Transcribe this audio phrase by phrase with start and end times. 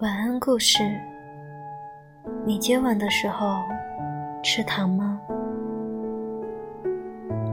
[0.00, 0.78] 晚安故事。
[2.46, 3.62] 你接吻的时候
[4.42, 5.20] 吃糖吗？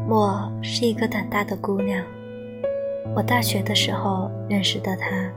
[0.08, 2.02] 我是一个胆大的姑娘。
[3.14, 5.30] 我大学的时候认识的她，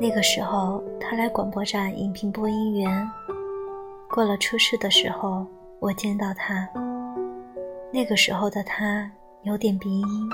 [0.00, 3.08] 那个时候她来广播站应聘播音员。
[4.10, 5.46] 过了初试的时候，
[5.78, 6.68] 我见到她。
[7.92, 9.08] 那个时候的她
[9.42, 10.30] 有点鼻音，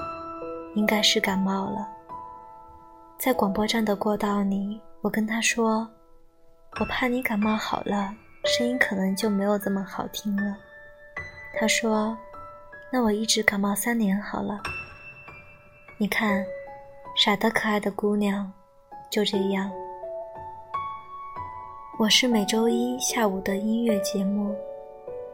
[0.77, 1.87] 应该是感冒了。
[3.19, 5.89] 在广播站的过道里，我跟他说
[6.79, 10.55] ：“我怕你感冒好了，声音可能就没有这么好听了。”
[11.59, 12.15] 他说
[12.93, 14.61] ：“那我一直感冒三年好了。”
[15.97, 16.45] 你看，
[17.17, 18.53] 傻得可爱的姑娘，
[19.09, 19.71] 就这样。
[21.99, 24.55] 我是每周一下午的音乐节目，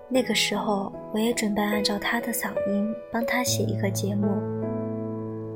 [0.09, 4.41] 那个时候我也准备按照她的嗓音帮她写一个节目。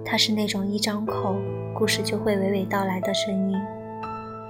[0.05, 1.37] 她是那种一张口。
[1.75, 3.57] 故事就会娓娓道来的声音，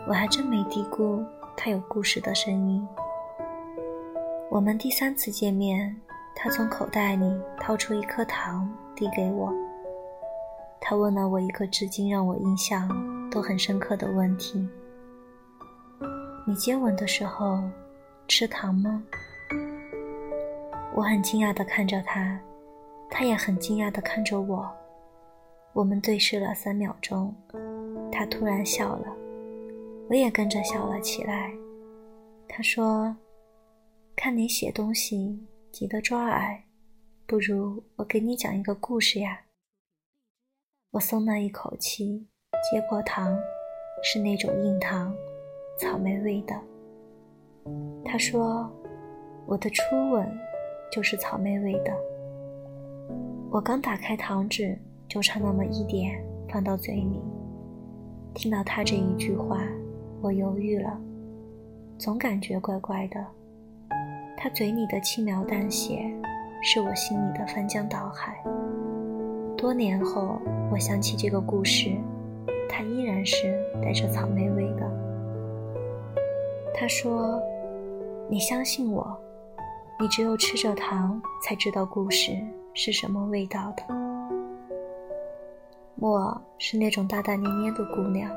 [0.09, 1.23] 我还真没低估
[1.55, 2.89] 他有故事的声音。
[4.51, 5.95] 我们第三次见面，
[6.35, 9.53] 他从口袋里掏出一颗糖递给我。
[10.81, 12.89] 他问了我一个至今让我印象
[13.31, 14.67] 都很深刻的问题
[16.49, 17.63] ：“你接吻的时候
[18.27, 19.03] 吃糖吗？”
[20.97, 22.41] 我很惊讶地看着他，
[23.11, 24.67] 他也很惊讶地看着我。
[25.75, 27.35] 我们对视了三秒钟，
[28.11, 29.07] 他突然笑了，
[30.09, 31.53] 我也跟着笑了起来。
[32.49, 33.17] 他说
[34.17, 36.63] ：“看你写东西急得抓耳，
[37.27, 39.41] 不如我给你讲一个故事呀。”
[40.93, 42.27] 我松了一口气，
[42.71, 43.39] 接过糖，
[44.03, 45.15] 是那种硬糖，
[45.79, 46.55] 草莓味的。
[48.05, 48.71] 他说
[49.47, 50.27] ：“我的初吻
[50.91, 51.93] 就是草莓味的。”
[53.51, 54.79] 我刚打开糖纸。
[55.09, 57.19] 就差那么一点放到嘴里。
[58.35, 59.67] 听到他这一句话，
[60.21, 60.99] 我犹豫了，
[61.97, 63.25] 总感觉怪怪的。
[64.37, 66.13] 他嘴里的轻描淡写，
[66.63, 68.37] 是我心里的翻江倒海。
[69.57, 70.41] 多年后，
[70.73, 71.91] 我想起这个故事，
[72.69, 74.91] 它依然是带着草莓味的。
[76.75, 77.41] 他说
[78.31, 79.19] ：“你相信我，
[79.99, 82.33] 你只有吃着糖才知道故事
[82.75, 83.83] 是什么味道的。”
[85.97, 88.31] 莫是那种大大咧咧的姑娘，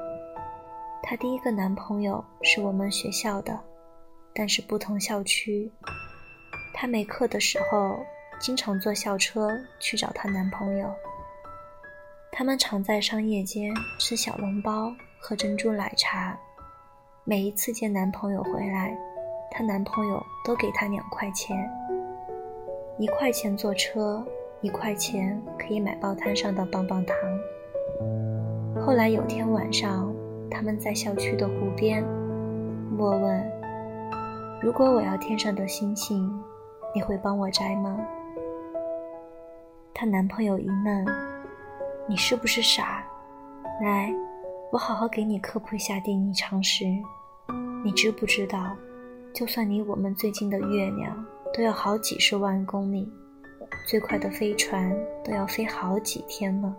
[1.04, 3.60] 她第一个男朋友是我们学校的，
[4.34, 5.72] 但是不同校区。
[6.74, 8.00] 她没课的时候，
[8.40, 10.90] 经常坐校车去找她男朋友。
[12.32, 13.70] 他们常在商业街
[14.00, 16.38] 吃小笼包、喝珍珠奶茶。
[17.24, 18.98] 每一次见男朋友回来，
[19.52, 21.70] 她男朋友都给她两块钱，
[22.98, 24.26] 一块钱坐车。
[24.64, 27.18] 一块钱可以买报摊上的棒棒糖。
[28.86, 30.11] 后来有天晚上，
[30.52, 32.04] 他们在校区的湖边，
[32.96, 33.52] 莫问
[34.62, 36.30] ：“如果我要天上的星星，
[36.94, 37.98] 你会帮我摘吗？”
[39.96, 41.06] 她男朋友一愣
[42.06, 43.04] ：“你是不是傻？
[43.82, 44.14] 来，
[44.72, 46.86] 我好好给你科普一下地理常识。
[47.84, 48.76] 你知不知道，
[49.34, 53.12] 就算离我们最近的月亮都要好几十万公里。”
[53.88, 56.76] 最快的飞船都要飞好几天了。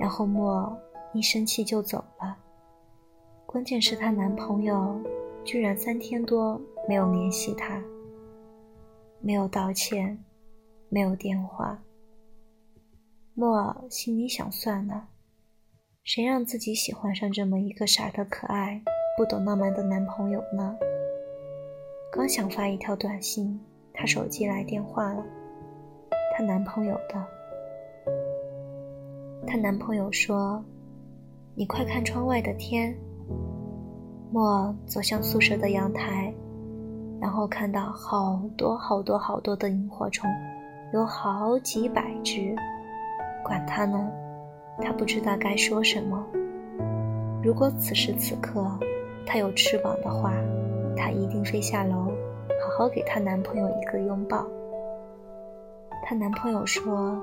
[0.00, 0.76] 然后莫
[1.14, 2.36] 一生气就走了。
[3.46, 5.00] 关键是她男朋友
[5.44, 7.82] 居然三天多没有联系她，
[9.20, 10.22] 没有道歉，
[10.88, 11.82] 没有电话。
[13.32, 15.08] 莫心里想：算了，
[16.02, 18.82] 谁让自己喜欢上这么一个傻的可爱、
[19.16, 20.76] 不懂浪漫的男朋友呢？
[22.12, 23.60] 刚想发一条短信。
[23.96, 25.24] 她手机来电话了，
[26.36, 27.24] 她男朋友的。
[29.46, 30.64] 她男朋友说
[31.54, 32.96] ：“你快看窗外的天。”
[34.32, 36.34] 莫走向宿舍的阳台，
[37.20, 40.28] 然后看到好多好多好多的萤火虫，
[40.92, 42.54] 有好几百只。
[43.44, 44.10] 管他呢，
[44.80, 46.26] 他不知道该说什么。
[47.42, 48.66] 如果此时此刻
[49.24, 50.32] 他有翅膀的话，
[50.96, 52.12] 他一定飞下楼。
[52.46, 54.44] 好好给她男朋友一个拥抱。
[56.02, 57.16] 她男朋友说：“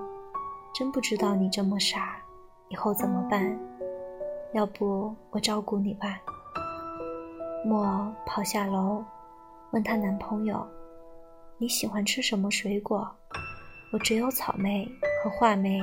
[0.73, 2.17] 真不知道你这么傻，
[2.69, 3.57] 以后怎么办？
[4.53, 6.21] 要不我照顾你吧。”
[7.63, 9.03] 莫跑下楼，
[9.71, 10.67] 问她男朋友
[11.59, 13.07] ：“你喜欢吃什么水果？
[13.93, 14.89] 我只有草莓
[15.23, 15.81] 和话梅，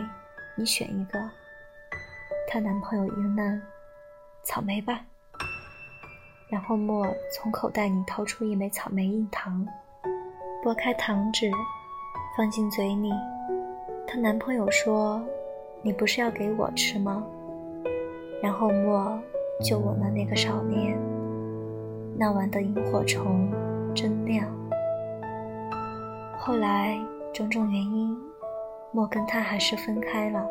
[0.57, 1.21] 你选一个。”
[2.49, 3.63] 她男朋友一愣
[4.43, 5.01] ：“草莓吧。”
[6.51, 9.67] 然后莫从口袋里掏出一枚草莓硬糖，
[10.65, 11.51] 剥开糖纸，
[12.37, 13.13] 放进嘴里。
[14.07, 15.23] 她男朋友说
[15.83, 17.23] ：“你不是要给我吃吗？”
[18.43, 19.19] 然后莫
[19.63, 20.99] 就吻了那个少年。
[22.17, 23.51] 那晚的萤火虫
[23.95, 24.47] 真亮。
[26.37, 26.99] 后来
[27.33, 28.17] 种种原因，
[28.93, 30.47] 莫跟他还是分开了。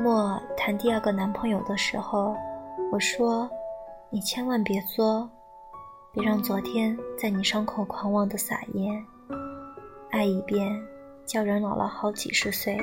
[0.00, 2.36] 莫谈第二个男朋友的时候，
[2.92, 3.50] 我说
[4.10, 5.28] ：“你千万别作，
[6.12, 9.04] 别让昨天在你伤口狂妄的撒盐。
[10.10, 10.80] 爱一遍，
[11.26, 12.78] 叫人老了好几十岁。”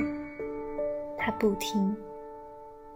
[1.16, 1.96] 他不听，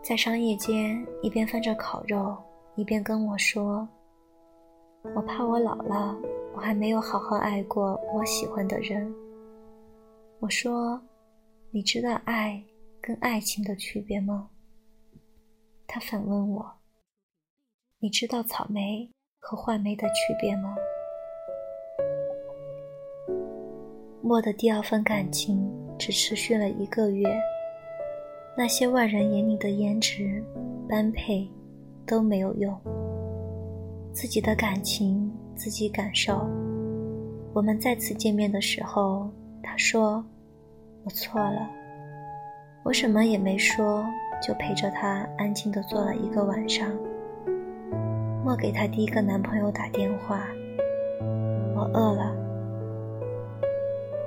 [0.02, 2.36] 在商业街一边翻着烤肉。
[2.76, 3.86] 一边跟我说
[5.14, 6.16] ：“我怕我老了，
[6.54, 9.12] 我还没有好好爱过我喜欢的人。”
[10.40, 10.98] 我说
[11.70, 12.64] ：“你知道爱
[13.00, 14.48] 跟爱情的区别吗？”
[15.86, 16.64] 他反问我
[17.98, 19.10] ：“你知道草莓
[19.40, 20.74] 和坏莓的区别吗？”
[24.22, 27.28] 莫的第二份感情只持续了一个月，
[28.56, 30.44] 那些外人眼里的颜值、
[30.88, 31.48] 般配。
[32.06, 32.76] 都没有用，
[34.12, 36.44] 自己的感情自己感受。
[37.52, 39.30] 我们再次见面的时候，
[39.62, 40.24] 他说
[41.06, 41.70] ：“我错了。”
[42.82, 44.04] 我什么也没说，
[44.42, 46.90] 就陪着他安静的坐了一个晚上。
[48.44, 50.48] 莫给他第一个男朋友打电话，
[51.76, 52.34] 我饿了。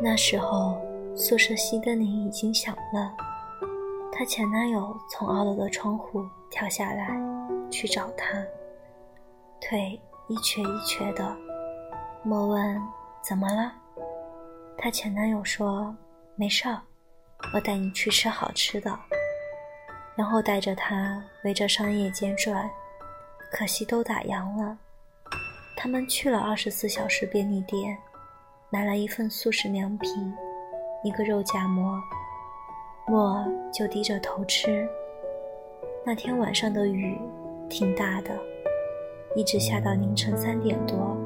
[0.02, 0.78] 那时候
[1.16, 3.14] 宿舍熄灯铃已经响了，
[4.15, 7.10] 她前男友从二楼的窗户跳下来。
[7.71, 8.27] 去找她，
[9.60, 11.36] 腿一瘸一瘸的。
[12.21, 12.80] 莫问
[13.24, 13.74] 怎么了，
[14.77, 15.94] 她前男友说
[16.36, 16.80] 没事儿，
[17.56, 18.95] 我带你去吃好吃的。
[20.15, 22.69] 然后带着她围着商业街转，
[23.51, 24.77] 可惜都打烊了。
[25.75, 27.98] 他们去了二十四小时便利店，
[28.69, 30.10] 买了一份速食凉皮，
[31.04, 32.00] 一个肉夹馍，
[33.07, 34.88] 莫就低着头吃。
[36.05, 37.19] 那天晚上的雨。
[37.69, 38.38] 挺大的，
[39.35, 41.17] 一直下到凌晨三点多。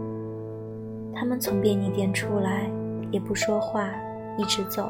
[1.13, 2.71] 他们从便利店出来，
[3.11, 3.89] 也不说话，
[4.37, 4.87] 一直走。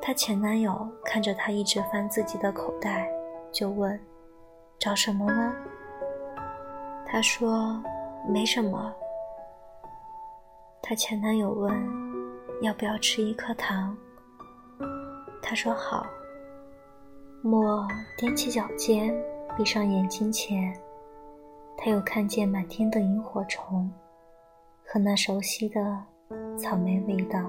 [0.00, 3.10] 她前男友看着她一直翻自己的口袋，
[3.50, 3.98] 就问
[4.78, 5.52] ：“找什么呢？”
[7.04, 7.82] 她说
[8.32, 8.94] ：“没什么。”
[10.80, 11.74] 她前男友问
[12.62, 13.96] ：“要不要吃一颗糖？”
[15.48, 16.06] 他说：“好。”
[17.40, 19.16] 莫踮起脚尖。
[19.56, 20.72] 闭上眼睛前，
[21.76, 23.90] 他又看见满天的萤火虫
[24.84, 25.80] 和那熟悉的
[26.56, 27.40] 草莓味道。